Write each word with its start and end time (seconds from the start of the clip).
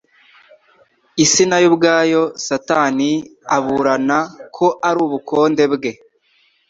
Isi 1.23 1.43
nayo 1.49 1.65
ubwayo 1.71 2.21
Satani 2.45 3.09
aburana 3.55 4.17
ko 4.55 4.67
ari 4.87 4.99
ubukonde 5.07 5.63
bwe, 5.73 5.91